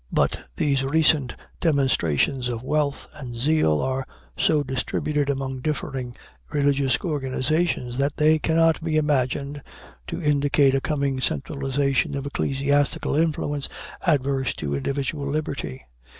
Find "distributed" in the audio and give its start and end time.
4.63-5.29